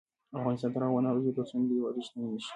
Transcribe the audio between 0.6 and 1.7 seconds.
تر هغو نه ابادیږي، ترڅو